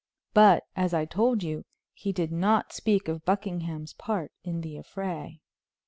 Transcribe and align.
But, 0.33 0.63
as 0.75 0.95
I 0.95 1.05
told 1.05 1.43
you, 1.43 1.63
he 1.93 2.11
did 2.11 2.31
not 2.31 2.73
speak 2.73 3.07
of 3.07 3.23
Buckingham's 3.23 3.93
part 3.93 4.31
in 4.43 4.61
the 4.61 4.75
affray. 4.79 5.41